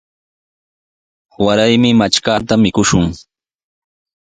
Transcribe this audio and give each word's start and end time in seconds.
Waraymi 1.45 1.91
matrkata 1.99 2.53
mikushun. 2.63 3.05